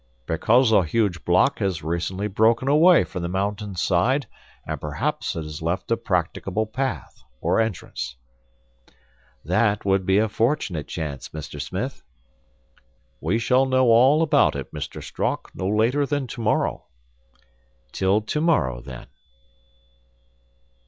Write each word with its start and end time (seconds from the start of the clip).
"Because 0.25 0.71
a 0.71 0.83
huge 0.83 1.23
block 1.25 1.59
has 1.59 1.83
recently 1.83 2.27
broken 2.27 2.67
away 2.67 3.03
from 3.03 3.21
the 3.21 3.29
mountain 3.29 3.75
side 3.75 4.25
and 4.65 4.81
perhaps 4.81 5.35
it 5.35 5.43
has 5.43 5.61
left 5.61 5.91
a 5.91 5.95
practicable 5.95 6.65
path 6.65 7.21
or 7.39 7.59
entrance." 7.59 8.15
"That 9.45 9.85
would 9.85 10.07
be 10.07 10.17
a 10.17 10.27
fortunate 10.27 10.87
chance, 10.87 11.29
Mr. 11.29 11.61
Smith." 11.61 12.01
"We 13.19 13.37
shall 13.37 13.67
know 13.67 13.89
all 13.91 14.23
about 14.23 14.55
it, 14.55 14.73
Mr. 14.73 15.03
Strock, 15.03 15.51
no 15.53 15.67
later 15.67 16.07
than 16.07 16.25
tomorrow." 16.25 16.87
"Till 17.91 18.21
tomorrow, 18.21 18.81
then." 18.81 19.05